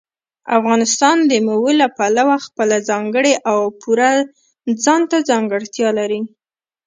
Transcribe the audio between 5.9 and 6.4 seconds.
لري.